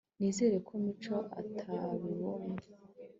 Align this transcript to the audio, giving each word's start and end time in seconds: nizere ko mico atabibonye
nizere 0.19 0.57
ko 0.67 0.73
mico 0.83 1.15
atabibonye 1.39 2.63